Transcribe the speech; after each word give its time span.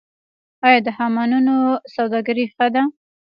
آیا 0.65 0.79
د 0.85 0.87
حمامونو 0.97 1.55
سوداګري 1.95 2.45
ښه 2.53 2.67
ده؟ 2.73 2.83